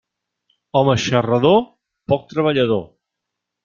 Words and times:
Home 0.79 0.95
xarrador, 1.05 1.63
poc 2.13 2.29
treballador. 2.35 2.87